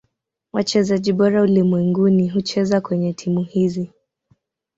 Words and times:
Wachezaji 0.53 1.13
bora 1.13 1.41
ulimwenguni 1.43 2.29
hucheza 2.29 2.81
kwenye 2.81 3.13
timu 3.13 3.43
hizi. 3.43 3.91